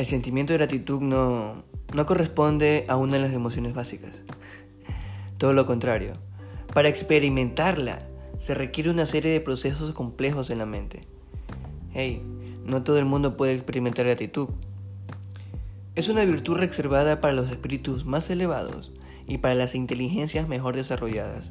el 0.00 0.06
sentimiento 0.06 0.54
de 0.54 0.58
gratitud 0.60 1.02
no, 1.02 1.62
no 1.92 2.06
corresponde 2.06 2.86
a 2.88 2.96
una 2.96 3.14
de 3.14 3.18
las 3.18 3.34
emociones 3.34 3.74
básicas. 3.74 4.22
Todo 5.36 5.52
lo 5.52 5.66
contrario. 5.66 6.14
Para 6.72 6.88
experimentarla 6.88 7.98
se 8.38 8.54
requiere 8.54 8.88
una 8.88 9.04
serie 9.04 9.30
de 9.30 9.42
procesos 9.42 9.92
complejos 9.92 10.48
en 10.48 10.56
la 10.56 10.64
mente. 10.64 11.02
Hey, 11.92 12.22
no 12.64 12.82
todo 12.82 12.98
el 12.98 13.04
mundo 13.04 13.36
puede 13.36 13.52
experimentar 13.52 14.06
gratitud. 14.06 14.48
Es 15.94 16.08
una 16.08 16.24
virtud 16.24 16.56
reservada 16.56 17.20
para 17.20 17.34
los 17.34 17.50
espíritus 17.50 18.06
más 18.06 18.30
elevados 18.30 18.92
y 19.26 19.36
para 19.36 19.54
las 19.54 19.74
inteligencias 19.74 20.48
mejor 20.48 20.76
desarrolladas. 20.76 21.50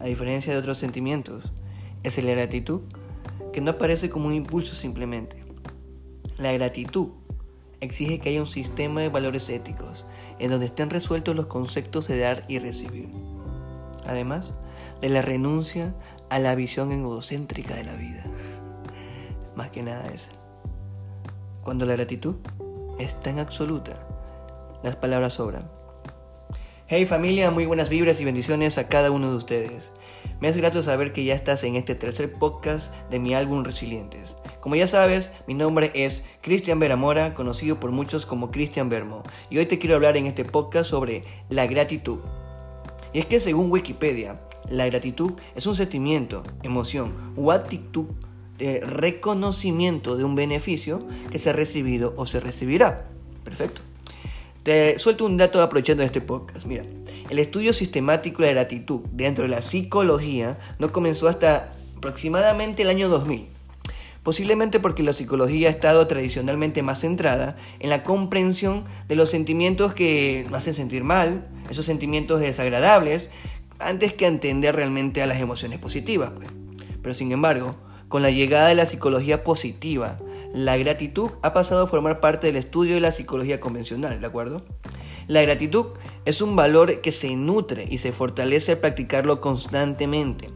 A 0.00 0.06
diferencia 0.06 0.54
de 0.54 0.58
otros 0.58 0.78
sentimientos, 0.78 1.52
es 2.02 2.16
la 2.16 2.30
gratitud 2.30 2.80
que 3.52 3.60
no 3.60 3.72
aparece 3.72 4.08
como 4.08 4.28
un 4.28 4.32
impulso 4.32 4.74
simplemente. 4.74 5.44
La 6.38 6.52
gratitud 6.52 7.08
exige 7.80 8.18
que 8.18 8.30
haya 8.30 8.40
un 8.40 8.46
sistema 8.46 9.00
de 9.00 9.08
valores 9.08 9.48
éticos 9.50 10.04
en 10.38 10.50
donde 10.50 10.66
estén 10.66 10.90
resueltos 10.90 11.36
los 11.36 11.46
conceptos 11.46 12.08
de 12.08 12.18
dar 12.18 12.44
y 12.48 12.58
recibir. 12.58 13.08
Además 14.06 14.52
de 15.00 15.08
la 15.08 15.22
renuncia 15.22 15.94
a 16.30 16.38
la 16.38 16.54
visión 16.54 16.92
egocéntrica 16.92 17.74
de 17.74 17.84
la 17.84 17.94
vida. 17.94 18.24
Más 19.56 19.70
que 19.70 19.82
nada 19.82 20.06
esa. 20.06 20.30
Cuando 21.62 21.86
la 21.86 21.94
gratitud 21.94 22.36
es 22.98 23.20
tan 23.20 23.38
absoluta, 23.38 24.06
las 24.82 24.96
palabras 24.96 25.34
sobran. 25.34 25.68
Hey 26.88 27.04
familia, 27.04 27.50
muy 27.50 27.66
buenas 27.66 27.88
vibras 27.88 28.20
y 28.20 28.24
bendiciones 28.24 28.78
a 28.78 28.88
cada 28.88 29.10
uno 29.10 29.30
de 29.30 29.36
ustedes. 29.36 29.92
Me 30.40 30.48
es 30.48 30.56
grato 30.56 30.82
saber 30.82 31.12
que 31.12 31.24
ya 31.24 31.34
estás 31.34 31.64
en 31.64 31.74
este 31.74 31.96
tercer 31.96 32.32
podcast 32.34 32.94
de 33.10 33.18
mi 33.18 33.34
álbum 33.34 33.64
Resilientes. 33.64 34.36
Como 34.66 34.74
ya 34.74 34.88
sabes, 34.88 35.30
mi 35.46 35.54
nombre 35.54 35.92
es 35.94 36.24
Cristian 36.40 36.80
Veramora, 36.80 37.34
conocido 37.34 37.78
por 37.78 37.92
muchos 37.92 38.26
como 38.26 38.50
Cristian 38.50 38.88
Vermo, 38.88 39.22
y 39.48 39.58
hoy 39.58 39.66
te 39.66 39.78
quiero 39.78 39.94
hablar 39.94 40.16
en 40.16 40.26
este 40.26 40.44
podcast 40.44 40.90
sobre 40.90 41.22
la 41.48 41.68
gratitud. 41.68 42.18
Y 43.12 43.20
es 43.20 43.26
que 43.26 43.38
según 43.38 43.70
Wikipedia, 43.70 44.40
la 44.68 44.86
gratitud 44.86 45.34
es 45.54 45.66
un 45.66 45.76
sentimiento, 45.76 46.42
emoción 46.64 47.32
o 47.36 47.52
actitud 47.52 48.06
de 48.58 48.80
reconocimiento 48.80 50.16
de 50.16 50.24
un 50.24 50.34
beneficio 50.34 50.98
que 51.30 51.38
se 51.38 51.50
ha 51.50 51.52
recibido 51.52 52.14
o 52.16 52.26
se 52.26 52.40
recibirá. 52.40 53.06
Perfecto. 53.44 53.82
Te 54.64 54.98
suelto 54.98 55.26
un 55.26 55.36
dato 55.36 55.62
aprovechando 55.62 56.02
este 56.02 56.20
podcast. 56.20 56.66
Mira, 56.66 56.82
el 57.30 57.38
estudio 57.38 57.72
sistemático 57.72 58.42
de 58.42 58.48
la 58.48 58.62
gratitud 58.62 59.02
dentro 59.12 59.44
de 59.44 59.48
la 59.48 59.62
psicología 59.62 60.58
no 60.80 60.90
comenzó 60.90 61.28
hasta 61.28 61.72
aproximadamente 61.96 62.82
el 62.82 62.88
año 62.88 63.08
2000. 63.08 63.54
Posiblemente 64.26 64.80
porque 64.80 65.04
la 65.04 65.12
psicología 65.12 65.68
ha 65.68 65.70
estado 65.70 66.04
tradicionalmente 66.08 66.82
más 66.82 67.02
centrada 67.02 67.54
en 67.78 67.90
la 67.90 68.02
comprensión 68.02 68.82
de 69.06 69.14
los 69.14 69.30
sentimientos 69.30 69.94
que 69.94 70.44
nos 70.50 70.58
hacen 70.58 70.74
sentir 70.74 71.04
mal, 71.04 71.46
esos 71.70 71.86
sentimientos 71.86 72.40
desagradables, 72.40 73.30
antes 73.78 74.14
que 74.14 74.26
entender 74.26 74.74
realmente 74.74 75.22
a 75.22 75.26
las 75.26 75.40
emociones 75.40 75.78
positivas. 75.78 76.32
Pues. 76.34 76.48
Pero 77.02 77.14
sin 77.14 77.30
embargo, 77.30 77.76
con 78.08 78.20
la 78.20 78.32
llegada 78.32 78.66
de 78.66 78.74
la 78.74 78.86
psicología 78.86 79.44
positiva, 79.44 80.16
la 80.52 80.76
gratitud 80.76 81.30
ha 81.42 81.52
pasado 81.52 81.84
a 81.84 81.86
formar 81.86 82.18
parte 82.18 82.48
del 82.48 82.56
estudio 82.56 82.94
de 82.94 83.02
la 83.02 83.12
psicología 83.12 83.60
convencional, 83.60 84.20
¿de 84.20 84.26
acuerdo? 84.26 84.66
La 85.28 85.42
gratitud 85.42 85.86
es 86.24 86.42
un 86.42 86.56
valor 86.56 87.00
que 87.00 87.12
se 87.12 87.36
nutre 87.36 87.86
y 87.88 87.98
se 87.98 88.10
fortalece 88.10 88.72
al 88.72 88.78
practicarlo 88.78 89.40
constantemente. 89.40 90.50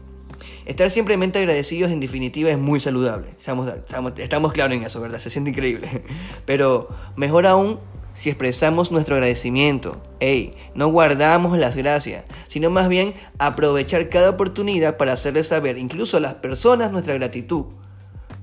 Estar 0.65 0.89
simplemente 0.89 1.39
agradecidos 1.39 1.91
en 1.91 1.99
definitiva 1.99 2.49
es 2.49 2.57
muy 2.57 2.79
saludable. 2.79 3.29
Estamos, 3.37 3.71
estamos, 4.17 4.53
claros 4.53 4.75
en 4.75 4.83
eso, 4.83 5.01
¿verdad? 5.01 5.19
Se 5.19 5.29
siente 5.29 5.51
increíble. 5.51 6.03
Pero 6.45 6.89
mejor 7.15 7.47
aún 7.47 7.79
si 8.13 8.29
expresamos 8.29 8.91
nuestro 8.91 9.15
agradecimiento. 9.15 10.01
Hey, 10.19 10.53
no 10.75 10.87
guardamos 10.89 11.57
las 11.57 11.75
gracias, 11.75 12.25
sino 12.47 12.69
más 12.69 12.89
bien 12.89 13.13
aprovechar 13.39 14.09
cada 14.09 14.29
oportunidad 14.29 14.97
para 14.97 15.13
hacerles 15.13 15.47
saber 15.47 15.77
incluso 15.77 16.17
a 16.17 16.19
las 16.19 16.35
personas 16.35 16.91
nuestra 16.91 17.13
gratitud 17.13 17.65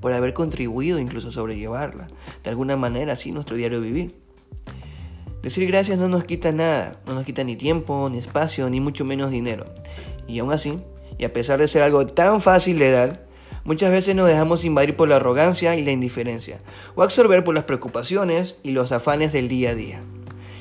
por 0.01 0.13
haber 0.13 0.33
contribuido 0.33 0.99
incluso 0.99 1.33
sobrellevarla, 1.33 2.09
de 2.43 2.51
alguna 2.51 2.77
manera 2.77 3.15
así 3.15 3.33
nuestro 3.33 3.57
diario 3.57 3.81
vivir. 3.81 4.15
Decir 5.43 5.67
gracias 5.69 5.99
no 5.99 6.09
nos 6.09 6.25
quita 6.25 6.51
nada, 6.53 7.01
no 7.07 7.15
nos 7.15 7.25
quita 7.25 7.45
ni 7.45 7.57
tiempo, 7.57 8.09
ni 8.11 8.19
espacio, 8.19 8.69
ni 8.69 8.81
mucho 8.81 9.05
menos 9.05 9.31
dinero. 9.31 9.67
Y 10.27 10.41
aún 10.41 10.53
así, 10.53 10.79
y 11.19 11.25
a 11.25 11.33
pesar 11.33 11.59
de 11.59 11.69
ser 11.69 11.83
algo 11.83 12.07
tan 12.07 12.41
fácil 12.41 12.79
de 12.79 12.93
dar, 12.93 13.27
muchas 13.65 13.91
veces 13.91 14.15
nos 14.15 14.29
dejamos 14.29 14.65
invadir 14.65 14.97
por 14.97 15.09
la 15.09 15.17
arrogancia 15.17 15.77
y 15.77 15.85
la 15.85 15.91
indiferencia, 15.91 16.59
o 16.95 17.03
absorber 17.03 17.45
por 17.45 17.55
las 17.55 17.65
preocupaciones 17.65 18.57
y 18.63 18.71
los 18.71 18.93
afanes 18.93 19.33
del 19.33 19.49
día 19.49 19.71
a 19.71 19.75
día. 19.75 20.01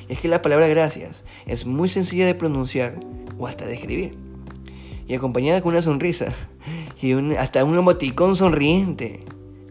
Y 0.08 0.14
es 0.14 0.20
que 0.20 0.28
la 0.28 0.42
palabra 0.42 0.66
gracias 0.66 1.22
es 1.46 1.64
muy 1.64 1.88
sencilla 1.88 2.26
de 2.26 2.34
pronunciar 2.34 2.98
o 3.38 3.46
hasta 3.46 3.66
de 3.66 3.74
escribir, 3.74 4.18
y 5.06 5.14
acompañada 5.14 5.62
con 5.62 5.72
una 5.72 5.82
sonrisa, 5.82 6.34
y 7.00 7.12
hasta 7.36 7.64
un 7.64 7.78
emoticón 7.78 8.36
sonriente. 8.36 9.20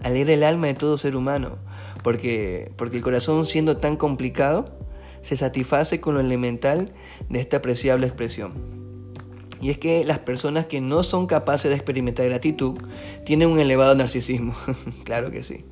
Alegra 0.01 0.33
el 0.33 0.43
alma 0.43 0.67
de 0.67 0.73
todo 0.75 0.97
ser 0.97 1.15
humano, 1.15 1.57
porque, 2.01 2.71
porque 2.77 2.97
el 2.97 3.03
corazón 3.03 3.45
siendo 3.45 3.77
tan 3.77 3.97
complicado, 3.97 4.77
se 5.21 5.35
satisface 5.35 5.99
con 5.99 6.13
lo 6.13 6.21
elemental 6.21 6.93
de 7.27 7.41
esta 7.41 7.57
apreciable 7.57 8.07
expresión. 8.07 8.76
Y 9.61 9.69
es 9.69 9.77
que 9.77 10.03
las 10.03 10.19
personas 10.19 10.67
que 10.67 10.81
no 10.81 11.03
son 11.03 11.27
capaces 11.27 11.69
de 11.69 11.75
experimentar 11.75 12.27
gratitud 12.27 12.77
tienen 13.25 13.49
un 13.49 13.59
elevado 13.59 13.95
narcisismo, 13.95 14.53
claro 15.03 15.31
que 15.31 15.43
sí. 15.43 15.65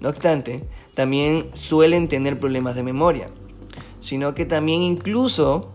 No 0.00 0.08
obstante, 0.08 0.64
también 0.94 1.50
suelen 1.54 2.08
tener 2.08 2.38
problemas 2.38 2.74
de 2.74 2.82
memoria, 2.82 3.28
sino 4.00 4.34
que 4.34 4.44
también 4.44 4.82
incluso 4.82 5.72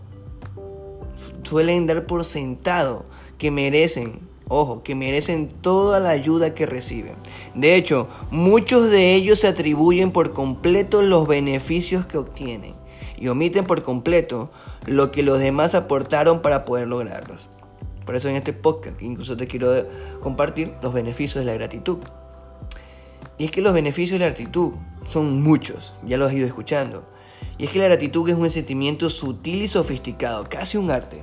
suelen 1.43 1.87
dar 1.87 2.05
por 2.05 2.25
sentado 2.25 3.05
que 3.37 3.51
merecen 3.51 4.33
Ojo, 4.49 4.83
que 4.83 4.93
merecen 4.93 5.47
toda 5.47 6.01
la 6.01 6.09
ayuda 6.09 6.53
que 6.53 6.65
reciben. 6.65 7.15
De 7.55 7.75
hecho, 7.75 8.09
muchos 8.29 8.91
de 8.91 9.15
ellos 9.15 9.39
se 9.39 9.47
atribuyen 9.47 10.11
por 10.11 10.33
completo 10.33 11.01
los 11.01 11.27
beneficios 11.27 12.05
que 12.05 12.17
obtienen 12.17 12.75
y 13.23 13.29
omiten 13.29 13.63
por 13.63 13.83
completo 13.83 14.51
lo 14.85 15.13
que 15.13 15.23
los 15.23 15.39
demás 15.39 15.75
aportaron 15.75 16.41
para 16.41 16.65
poder 16.65 16.89
lograrlos. 16.89 17.47
Por 18.05 18.17
eso 18.17 18.27
en 18.27 18.35
este 18.35 18.51
podcast 18.51 19.01
incluso 19.01 19.37
te 19.37 19.47
quiero 19.47 19.87
compartir 20.19 20.73
los 20.81 20.93
beneficios 20.93 21.45
de 21.45 21.49
la 21.49 21.57
gratitud. 21.57 21.99
Y 23.37 23.45
es 23.45 23.51
que 23.51 23.61
los 23.61 23.73
beneficios 23.73 24.19
de 24.19 24.25
la 24.25 24.33
gratitud 24.33 24.73
son 25.09 25.41
muchos, 25.41 25.95
ya 26.05 26.17
los 26.17 26.27
has 26.27 26.33
ido 26.33 26.45
escuchando. 26.45 27.05
Y 27.57 27.63
es 27.63 27.69
que 27.69 27.79
la 27.79 27.85
gratitud 27.85 28.27
es 28.27 28.35
un 28.35 28.51
sentimiento 28.51 29.09
sutil 29.09 29.61
y 29.61 29.69
sofisticado, 29.69 30.43
casi 30.49 30.75
un 30.75 30.91
arte 30.91 31.21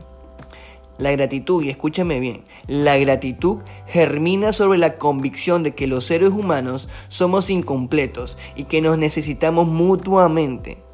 la 0.97 1.13
gratitud, 1.13 1.63
y 1.63 1.71
escúchame 1.71 2.21
bien, 2.21 2.43
la 2.67 2.99
gratitud 2.99 3.61
germina 3.87 4.53
sobre 4.53 4.79
la 4.79 4.99
convicción 4.99 5.63
de 5.63 5.75
que 5.75 5.87
los 5.87 6.05
seres 6.05 6.29
humanos 6.29 6.89
somos 7.09 7.49
incompletos 7.49 8.37
y 8.55 8.65
que 8.65 8.83
nos 8.83 8.99
necesitamos 8.99 9.67
mutuamente. 9.67 10.90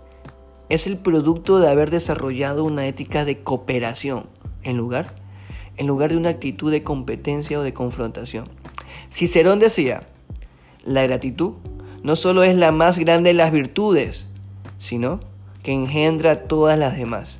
Es 0.69 0.87
el 0.87 0.99
producto 0.99 1.61
de 1.61 1.69
haber 1.69 1.91
desarrollado 1.91 2.65
una 2.65 2.87
ética 2.87 3.25
de 3.25 3.39
cooperación 3.39 4.27
en 4.65 4.77
lugar, 4.77 5.15
en 5.77 5.87
lugar 5.87 6.11
de 6.11 6.17
una 6.17 6.31
actitud 6.31 6.73
de 6.73 6.83
competencia 6.83 7.61
o 7.61 7.63
de 7.63 7.73
confrontación. 7.73 8.49
Cicerón 9.13 9.61
decía, 9.61 10.03
la 10.85 11.03
gratitud 11.05 11.53
no 12.03 12.17
solo 12.17 12.43
es 12.43 12.57
la 12.57 12.73
más 12.73 12.99
grande 12.99 13.31
de 13.31 13.35
las 13.35 13.53
virtudes, 13.53 14.27
sino 14.79 15.21
que 15.63 15.73
engendra 15.73 16.45
todas 16.45 16.79
las 16.79 16.97
demás. 16.97 17.39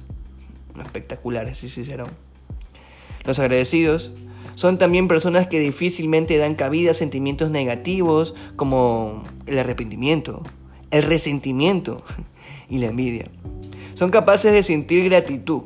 Espectacular 0.81 1.49
ese 1.49 1.69
Cicerón. 1.69 2.11
Los 3.25 3.39
agradecidos 3.39 4.13
son 4.55 4.79
también 4.79 5.09
personas 5.09 5.49
que 5.49 5.59
difícilmente 5.59 6.39
dan 6.39 6.55
cabida 6.55 6.93
a 6.93 6.95
sentimientos 6.95 7.51
negativos 7.51 8.35
como 8.55 9.25
el 9.47 9.59
arrepentimiento, 9.59 10.43
el 10.91 11.03
resentimiento 11.03 12.05
y 12.69 12.79
la 12.79 12.87
envidia. 12.87 13.31
Son 13.95 14.11
capaces 14.11 14.53
de 14.53 14.63
sentir 14.63 15.05
gratitud 15.05 15.63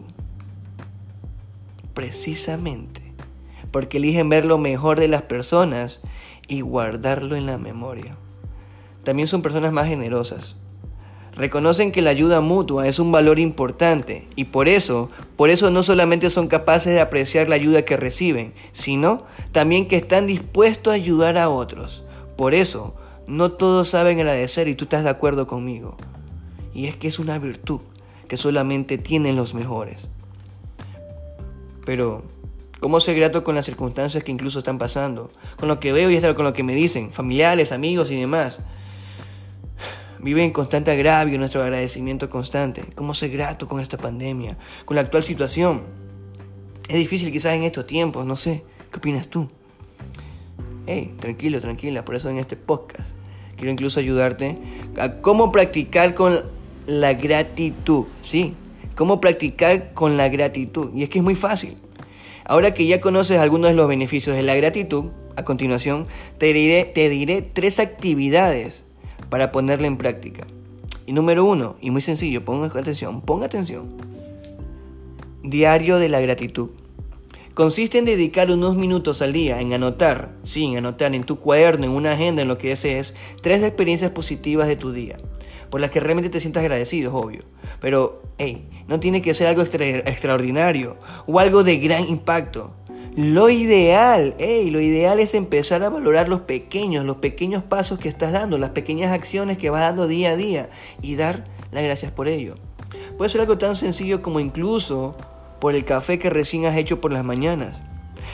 precisamente 1.95 3.01
porque 3.71 3.99
eligen 3.99 4.29
ver 4.29 4.45
lo 4.45 4.59
mejor 4.59 4.99
de 4.99 5.09
las 5.09 5.23
personas 5.23 6.01
y 6.49 6.61
guardarlo 6.61 7.37
en 7.37 7.47
la 7.47 7.59
memoria. 7.59 8.17
También 9.05 9.29
son 9.29 9.43
personas 9.43 9.73
más 9.73 9.87
generosas, 9.87 10.57
reconocen 11.37 11.93
que 11.93 12.03
la 12.03 12.11
ayuda 12.11 12.41
mutua 12.41 12.87
es 12.87 12.99
un 12.99 13.13
valor 13.13 13.39
importante 13.39 14.29
y 14.37 14.45
por 14.45 14.69
eso, 14.69 15.11
por 15.37 15.51
eso 15.51 15.71
no 15.71 15.83
solamente 15.83 16.31
son 16.31 16.49
capaces 16.49 16.93
de 16.93 17.01
apreciar 17.01 17.49
la 17.49 17.55
ayuda 17.55 17.85
que 17.85 17.97
reciben, 17.97 18.53
sino 18.73 19.25
también 19.53 19.89
que 19.89 19.97
están 19.97 20.27
dispuestos 20.27 20.93
a 20.93 20.97
ayudar 20.97 21.39
a 21.39 21.49
otros. 21.49 22.05
Por 22.37 22.55
eso, 22.55 22.95
no 23.27 23.53
todos 23.53 23.89
saben 23.89 24.19
agradecer 24.19 24.69
y 24.69 24.75
tú 24.75 24.85
estás 24.85 25.05
de 25.05 25.11
acuerdo 25.11 25.47
conmigo. 25.47 25.97
Y 26.75 26.87
es 26.87 26.97
que 26.97 27.09
es 27.09 27.19
una 27.19 27.39
virtud 27.39 27.81
que 28.29 28.37
solamente 28.37 28.97
tienen 28.99 29.37
los 29.37 29.55
mejores. 29.55 30.09
Pero, 31.85 32.23
¿cómo 32.79 33.01
ser 33.01 33.17
grato 33.17 33.43
con 33.43 33.55
las 33.55 33.67
circunstancias 33.67 34.23
que 34.23 34.31
incluso 34.31 34.61
están 34.61 34.79
pasando? 34.79 35.33
Con 35.59 35.69
lo 35.69 35.81
que 35.81 35.93
veo 35.93 36.11
y 36.11 36.17
hasta 36.17 36.35
con 36.35 36.45
lo 36.45 36.53
que 36.53 36.63
me 36.63 36.75
dicen, 36.75 37.11
familiares, 37.11 37.73
amigos 37.73 38.11
y 38.11 38.21
demás. 38.21 38.61
vive 40.21 40.45
en 40.45 40.53
constante 40.53 40.91
agravio 40.91 41.39
nuestro 41.39 41.63
agradecimiento 41.63 42.31
constante. 42.31 42.85
¿Cómo 42.95 43.15
ser 43.15 43.31
grato 43.31 43.67
con 43.67 43.81
esta 43.81 43.97
pandemia? 43.97 44.57
Con 44.85 44.95
la 44.95 45.01
actual 45.01 45.23
situación. 45.23 45.83
Es 46.89 46.97
difícil 46.97 47.33
quizás 47.33 47.55
en 47.55 47.65
estos 47.65 47.87
tiempos, 47.87 48.25
no 48.27 48.37
sé. 48.37 48.63
¿Qué 48.93 48.99
opinas 48.99 49.29
tú? 49.29 49.49
Hey, 50.87 51.15
tranquilo, 51.19 51.61
tranquila. 51.61 52.05
Por 52.05 52.15
eso 52.15 52.29
en 52.31 52.39
este 52.39 52.57
podcast 52.57 53.11
quiero 53.57 53.73
incluso 53.73 54.01
ayudarte 54.01 54.59
a 54.99 55.21
cómo 55.21 55.53
practicar 55.53 56.15
con 56.15 56.41
la 56.87 57.15
gratitud. 57.15 58.07
Sí, 58.23 58.55
cómo 58.95 59.21
practicar 59.21 59.93
con 59.95 60.17
la 60.17 60.29
gratitud. 60.29 60.91
Y 60.95 61.03
es 61.03 61.09
que 61.09 61.19
es 61.19 61.25
muy 61.25 61.35
fácil. 61.35 61.77
Ahora 62.45 62.75
que 62.75 62.87
ya 62.87 63.01
conoces 63.01 63.39
algunos 63.39 63.71
de 63.71 63.77
los 63.77 63.89
beneficios 63.89 64.37
de 64.37 64.43
la 64.43 64.57
gratitud, 64.57 65.07
a 65.37 65.45
continuación 65.45 66.07
te 66.39 66.53
diré, 66.53 66.85
te 66.85 67.09
diré 67.09 67.43
tres 67.43 67.79
actividades 67.79 68.85
para 69.29 69.53
ponerla 69.53 69.87
en 69.87 69.97
práctica. 69.97 70.47
Y 71.07 71.13
número 71.13 71.45
uno, 71.45 71.77
y 71.81 71.91
muy 71.91 72.03
sencillo, 72.03 72.45
ponga 72.45 72.67
atención, 72.67 73.21
ponga 73.21 73.47
atención. 73.47 73.89
Diario 75.43 75.99
de 75.99 76.09
la 76.09 76.21
gratitud. 76.21 76.71
Consiste 77.55 77.99
en 77.99 78.05
dedicar 78.05 78.51
unos 78.51 78.77
minutos 78.77 79.21
al 79.23 79.33
día 79.33 79.61
en 79.61 79.73
anotar, 79.73 80.31
sí, 80.45 80.65
en 80.65 80.79
anotar 80.79 81.15
en 81.15 81.25
tu 81.25 81.37
cuaderno, 81.37 81.85
en 81.85 81.91
una 81.91 82.13
agenda, 82.13 82.43
en 82.43 82.49
lo 82.49 82.59
que 82.59 82.69
desees, 82.69 83.15
tres 83.43 83.63
experiencias 83.63 84.13
positivas 84.13 84.69
de 84.69 84.77
tu 84.77 84.93
día, 84.93 85.19
por 85.71 85.81
las 85.81 85.91
que 85.91 86.01
realmente 86.01 86.31
te 86.31 86.41
sientas 86.41 86.63
agradecido, 86.63 87.11
es 87.11 87.25
obvio. 87.25 87.45
Pero, 87.81 88.23
hey, 88.39 88.69
no 88.89 89.01
tiene 89.01 89.23
que 89.23 89.35
ser 89.35 89.47
algo 89.47 89.63
extraordinario 89.63 90.97
o 91.27 91.39
algo 91.39 91.65
de 91.65 91.77
gran 91.79 92.09
impacto. 92.09 92.73
Lo 93.17 93.51
ideal, 93.51 94.35
hey, 94.39 94.71
lo 94.71 94.81
ideal 94.81 95.19
es 95.19 95.35
empezar 95.35 95.83
a 95.83 95.89
valorar 95.89 96.29
los 96.29 96.43
pequeños, 96.43 97.05
los 97.05 97.17
pequeños 97.17 97.65
pasos 97.65 97.99
que 97.99 98.09
estás 98.09 98.33
dando, 98.33 98.57
las 98.57 98.71
pequeñas 98.71 99.13
acciones 99.13 99.59
que 99.59 99.71
vas 99.71 99.81
dando 99.81 100.07
día 100.07 100.31
a 100.31 100.37
día 100.37 100.71
y 101.03 101.17
dar 101.17 101.45
las 101.73 101.83
gracias 101.83 102.13
por 102.13 102.29
ello. 102.29 102.55
Puede 103.19 103.31
ser 103.31 103.41
algo 103.41 103.59
tan 103.59 103.77
sencillo 103.77 104.23
como 104.23 104.39
incluso 104.39 105.17
por 105.61 105.75
el 105.75 105.85
café 105.85 106.19
que 106.19 106.31
recién 106.31 106.67
has 106.67 106.77
hecho 106.77 107.01
por 107.01 107.13
las 107.13 107.25
mañanas, 107.25 107.81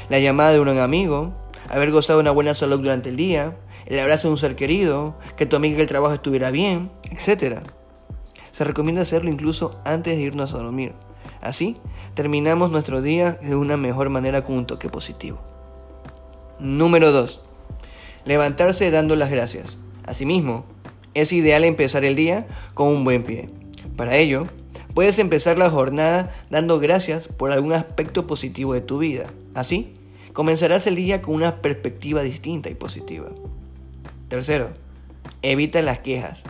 la 0.09 0.19
llamada 0.19 0.53
de 0.53 0.61
un 0.61 0.69
amigo, 0.69 1.33
haber 1.69 1.91
gozado 1.91 2.19
de 2.19 2.23
una 2.23 2.31
buena 2.31 2.55
salud 2.55 2.79
durante 2.79 3.09
el 3.09 3.17
día, 3.17 3.57
el 3.87 3.99
abrazo 3.99 4.29
de 4.29 4.33
un 4.33 4.39
ser 4.39 4.57
querido, 4.57 5.17
que 5.37 5.47
tu 5.47 5.57
amiga 5.57 5.81
el 5.81 5.87
trabajo 5.87 6.15
estuviera 6.15 6.51
bien, 6.51 6.91
etc. 7.11 7.61
Se 8.53 8.65
recomienda 8.65 9.03
hacerlo 9.03 9.31
incluso 9.31 9.81
antes 9.85 10.17
de 10.17 10.23
irnos 10.23 10.53
a 10.55 10.59
dormir. 10.59 10.93
Así, 11.41 11.77
terminamos 12.15 12.71
nuestro 12.73 13.03
día 13.03 13.33
de 13.33 13.55
una 13.55 13.77
mejor 13.77 14.11
manera 14.11 14.43
con 14.43 14.57
un 14.57 14.67
toque 14.67 14.89
positivo. 14.89 15.39
Número 16.59 17.13
2. 17.13 17.41
Levantarse 18.25 18.91
dando 18.91 19.15
las 19.15 19.31
gracias. 19.31 19.79
Asimismo, 20.05 20.65
es 21.15 21.33
ideal 21.33 21.65
empezar 21.65 22.05
el 22.05 22.17
día 22.17 22.47
con 22.75 22.89
un 22.89 23.05
buen 23.05 23.23
pie. 23.23 23.49
Para 23.97 24.17
ello, 24.17 24.47
puedes 24.95 25.19
empezar 25.19 25.59
la 25.59 25.71
jornada 25.71 26.35
dando 26.51 26.81
gracias 26.81 27.29
por 27.29 27.53
algún 27.53 27.73
aspecto 27.73 28.27
positivo 28.27 28.75
de 28.75 28.81
tu 28.81 28.99
vida. 28.99 29.27
Así, 29.55 29.95
comenzarás 30.33 30.87
el 30.87 30.97
día 30.97 31.23
con 31.23 31.35
una 31.35 31.63
perspectiva 31.63 32.23
distinta 32.23 32.69
y 32.69 32.75
positiva. 32.75 33.29
Tercero, 34.29 34.71
evita 35.43 35.83
las 35.83 35.99
quejas. 35.99 36.43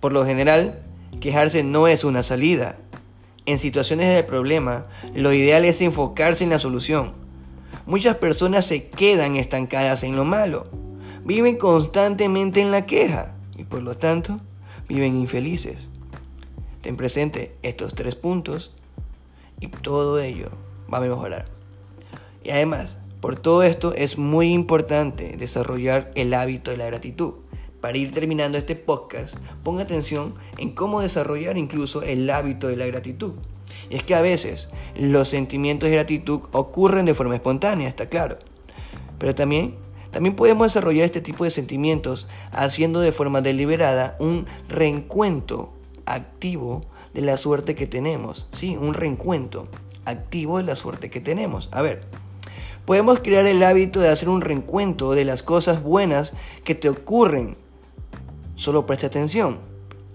Por 0.00 0.12
lo 0.12 0.24
general, 0.24 0.82
quejarse 1.20 1.62
no 1.62 1.88
es 1.88 2.04
una 2.04 2.22
salida, 2.22 2.76
en 3.46 3.58
situaciones 3.58 4.14
de 4.14 4.24
problema, 4.24 4.84
lo 5.14 5.34
ideal 5.34 5.66
es 5.66 5.82
enfocarse 5.82 6.44
en 6.44 6.50
la 6.50 6.58
solución. 6.58 7.12
Muchas 7.84 8.16
personas 8.16 8.64
se 8.64 8.88
quedan 8.88 9.36
estancadas 9.36 10.02
en 10.02 10.16
lo 10.16 10.24
malo, 10.24 10.66
viven 11.24 11.58
constantemente 11.58 12.62
en 12.62 12.70
la 12.70 12.86
queja 12.86 13.34
y 13.54 13.64
por 13.64 13.82
lo 13.82 13.98
tanto 13.98 14.40
viven 14.88 15.16
infelices. 15.16 15.88
Ten 16.80 16.96
presente 16.96 17.54
estos 17.62 17.94
tres 17.94 18.14
puntos 18.14 18.72
y 19.60 19.68
todo 19.68 20.18
ello 20.20 20.48
va 20.92 20.98
a 20.98 21.02
mejorar. 21.02 21.44
Y 22.42 22.50
además, 22.50 22.96
por 23.24 23.38
todo 23.38 23.62
esto 23.62 23.94
es 23.94 24.18
muy 24.18 24.52
importante 24.52 25.38
desarrollar 25.38 26.12
el 26.14 26.34
hábito 26.34 26.70
de 26.70 26.76
la 26.76 26.84
gratitud 26.84 27.32
para 27.80 27.96
ir 27.96 28.12
terminando 28.12 28.58
este 28.58 28.76
podcast, 28.76 29.38
ponga 29.62 29.84
atención 29.84 30.34
en 30.58 30.72
cómo 30.72 31.00
desarrollar 31.00 31.56
incluso 31.56 32.02
el 32.02 32.28
hábito 32.28 32.68
de 32.68 32.76
la 32.76 32.84
gratitud. 32.84 33.32
Y 33.88 33.96
es 33.96 34.02
que 34.02 34.14
a 34.14 34.20
veces 34.20 34.68
los 34.94 35.28
sentimientos 35.28 35.88
de 35.88 35.96
gratitud 35.96 36.40
ocurren 36.52 37.06
de 37.06 37.14
forma 37.14 37.36
espontánea, 37.36 37.88
está 37.88 38.10
claro. 38.10 38.40
Pero 39.18 39.34
también, 39.34 39.76
también 40.10 40.36
podemos 40.36 40.66
desarrollar 40.66 41.06
este 41.06 41.22
tipo 41.22 41.44
de 41.44 41.50
sentimientos 41.50 42.28
haciendo 42.52 43.00
de 43.00 43.12
forma 43.12 43.40
deliberada 43.40 44.18
un 44.18 44.44
reencuentro 44.68 45.72
activo 46.04 46.84
de 47.14 47.22
la 47.22 47.38
suerte 47.38 47.74
que 47.74 47.86
tenemos. 47.86 48.48
Sí, 48.52 48.76
un 48.76 48.92
reencuentro 48.92 49.68
activo 50.04 50.58
de 50.58 50.64
la 50.64 50.76
suerte 50.76 51.08
que 51.08 51.22
tenemos. 51.22 51.70
A 51.72 51.80
ver, 51.80 52.02
podemos 52.84 53.20
crear 53.20 53.46
el 53.46 53.62
hábito 53.62 54.00
de 54.00 54.08
hacer 54.08 54.28
un 54.28 54.40
reencuentro 54.40 55.12
de 55.12 55.24
las 55.24 55.42
cosas 55.42 55.82
buenas 55.82 56.34
que 56.64 56.74
te 56.74 56.88
ocurren 56.88 57.56
Solo 58.56 58.86
presta 58.86 59.08
atención 59.08 59.58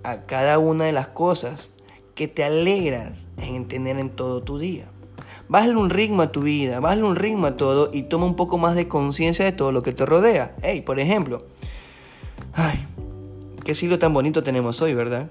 a 0.03 0.21
cada 0.21 0.59
una 0.59 0.85
de 0.85 0.93
las 0.93 1.09
cosas 1.09 1.69
que 2.15 2.29
te 2.29 2.43
alegras 2.43 3.25
en 3.37 3.67
tener 3.67 3.99
en 3.99 4.09
todo 4.09 4.41
tu 4.41 4.59
día. 4.59 4.85
Bájale 5.49 5.75
un 5.75 5.89
ritmo 5.89 6.21
a 6.21 6.31
tu 6.31 6.41
vida, 6.41 6.79
bájale 6.79 7.03
un 7.03 7.15
ritmo 7.15 7.47
a 7.47 7.57
todo 7.57 7.89
y 7.91 8.03
toma 8.03 8.25
un 8.25 8.35
poco 8.35 8.57
más 8.57 8.75
de 8.75 8.87
conciencia 8.87 9.43
de 9.43 9.51
todo 9.51 9.71
lo 9.71 9.83
que 9.83 9.91
te 9.91 10.05
rodea. 10.05 10.55
Hey, 10.61 10.81
por 10.81 10.99
ejemplo, 10.99 11.43
ay, 12.53 12.85
qué 13.65 13.75
siglo 13.75 13.99
tan 13.99 14.13
bonito 14.13 14.41
tenemos 14.41 14.81
hoy, 14.81 14.93
¿verdad? 14.93 15.29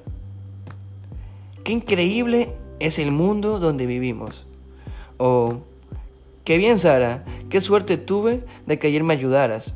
Qué 1.64 1.72
increíble 1.72 2.52
es 2.78 2.98
el 2.98 3.10
mundo 3.10 3.58
donde 3.58 3.86
vivimos. 3.86 4.46
O, 5.16 5.60
qué 6.48 6.56
bien, 6.56 6.78
Sara, 6.78 7.26
qué 7.50 7.60
suerte 7.60 7.98
tuve 7.98 8.42
de 8.64 8.78
que 8.78 8.86
ayer 8.86 9.04
me 9.04 9.12
ayudaras. 9.12 9.74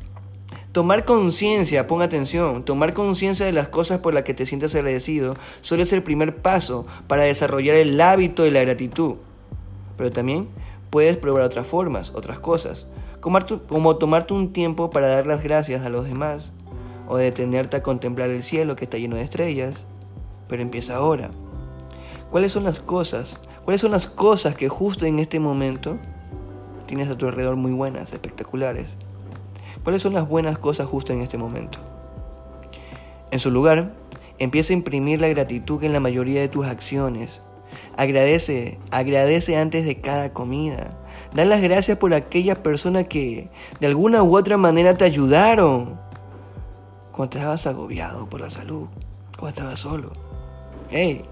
Tomar 0.71 1.05
conciencia, 1.05 1.85
pon 1.85 2.01
atención, 2.01 2.65
tomar 2.65 2.95
conciencia 2.95 3.45
de 3.45 3.51
las 3.51 3.67
cosas 3.67 3.99
por 3.99 4.15
las 4.15 4.23
que 4.23 4.33
te 4.33 4.47
sientas 4.47 4.73
agradecido 4.73 5.35
suele 5.61 5.85
ser 5.85 5.97
el 5.97 6.03
primer 6.03 6.37
paso 6.37 6.87
para 7.05 7.25
desarrollar 7.25 7.75
el 7.75 8.01
hábito 8.01 8.41
de 8.41 8.49
la 8.49 8.61
gratitud. 8.61 9.17
Pero 9.97 10.11
también 10.11 10.47
puedes 10.89 11.15
probar 11.15 11.43
otras 11.43 11.67
formas, 11.67 12.11
otras 12.15 12.39
cosas, 12.39 12.87
como 13.21 13.97
tomarte 13.97 14.33
un 14.33 14.51
tiempo 14.51 14.89
para 14.89 15.09
dar 15.09 15.27
las 15.27 15.43
gracias 15.43 15.85
a 15.85 15.89
los 15.89 16.07
demás, 16.07 16.51
o 17.07 17.17
detenerte 17.17 17.77
a 17.77 17.83
contemplar 17.83 18.31
el 18.31 18.41
cielo 18.41 18.75
que 18.75 18.85
está 18.85 18.97
lleno 18.97 19.17
de 19.17 19.21
estrellas. 19.21 19.85
Pero 20.47 20.63
empieza 20.63 20.95
ahora. 20.95 21.29
¿Cuáles 22.31 22.51
son 22.51 22.63
las 22.63 22.79
cosas? 22.79 23.37
¿Cuáles 23.63 23.79
son 23.79 23.91
las 23.91 24.07
cosas 24.07 24.55
que 24.55 24.69
justo 24.69 25.05
en 25.05 25.19
este 25.19 25.39
momento 25.39 25.99
tienes 26.87 27.09
a 27.09 27.17
tu 27.17 27.27
alrededor 27.27 27.55
muy 27.55 27.71
buenas, 27.71 28.13
espectaculares? 28.13 28.87
¿Cuáles 29.83 30.01
son 30.01 30.13
las 30.13 30.27
buenas 30.27 30.57
cosas 30.57 30.87
justo 30.87 31.11
en 31.11 31.21
este 31.21 31.37
momento? 31.37 31.79
En 33.31 33.39
su 33.39 33.51
lugar, 33.51 33.93
empieza 34.39 34.73
a 34.73 34.77
imprimir 34.77 35.19
la 35.19 35.27
gratitud 35.27 35.83
en 35.83 35.93
la 35.93 35.99
mayoría 35.99 36.39
de 36.39 36.47
tus 36.47 36.65
acciones. 36.65 37.41
Agradece, 37.97 38.77
agradece 38.91 39.57
antes 39.57 39.85
de 39.85 39.99
cada 39.99 40.31
comida. 40.33 40.89
Da 41.33 41.45
las 41.45 41.61
gracias 41.61 41.97
por 41.97 42.13
aquellas 42.13 42.59
personas 42.59 43.07
que 43.07 43.49
de 43.79 43.87
alguna 43.87 44.23
u 44.23 44.37
otra 44.37 44.57
manera 44.57 44.95
te 44.95 45.05
ayudaron. 45.05 45.99
Cuando 47.11 47.37
estabas 47.37 47.67
agobiado 47.67 48.27
por 48.29 48.41
la 48.41 48.49
salud, 48.49 48.87
cuando 49.37 49.49
estabas 49.49 49.79
solo. 49.79 50.11
Hey, 50.89 51.23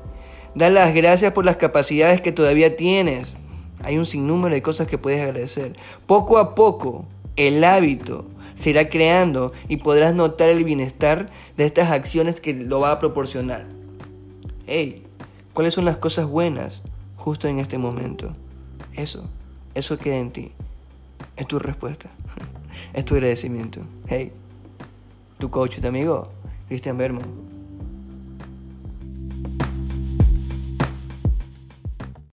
da 0.55 0.70
las 0.70 0.93
gracias 0.93 1.34
por 1.34 1.46
las 1.46 1.58
capacidades 1.58 2.22
que 2.22 2.31
todavía 2.31 2.75
tienes. 2.75 3.36
Hay 3.83 3.97
un 3.97 4.05
sinnúmero 4.05 4.53
de 4.53 4.61
cosas 4.61 4.88
que 4.88 4.97
puedes 4.97 5.21
agradecer. 5.21 5.75
Poco 6.05 6.38
a 6.38 6.55
poco, 6.55 7.05
el 7.35 7.63
hábito 7.63 8.25
se 8.55 8.71
irá 8.71 8.89
creando 8.89 9.51
y 9.67 9.77
podrás 9.77 10.13
notar 10.13 10.50
el 10.50 10.63
bienestar 10.63 11.29
de 11.57 11.65
estas 11.65 11.91
acciones 11.91 12.39
que 12.39 12.53
lo 12.53 12.79
va 12.79 12.91
a 12.91 13.00
proporcionar. 13.00 13.65
Hey, 14.67 15.03
¿cuáles 15.53 15.73
son 15.73 15.85
las 15.85 15.97
cosas 15.97 16.27
buenas 16.27 16.81
justo 17.17 17.47
en 17.47 17.59
este 17.59 17.77
momento? 17.77 18.31
Eso, 18.93 19.27
eso 19.73 19.97
queda 19.97 20.17
en 20.17 20.31
ti. 20.31 20.51
Es 21.35 21.47
tu 21.47 21.59
respuesta, 21.59 22.09
es 22.93 23.05
tu 23.05 23.15
agradecimiento. 23.15 23.81
Hey, 24.07 24.31
tu 25.39 25.50
coach, 25.50 25.79
tu 25.79 25.88
amigo, 25.88 26.29
Cristian 26.67 26.97
Berman. 26.97 27.50